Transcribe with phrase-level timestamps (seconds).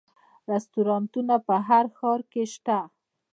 [0.51, 2.79] رستورانتونه په هر ښار کې شته